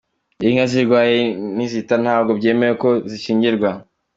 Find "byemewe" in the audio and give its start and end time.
2.39-2.73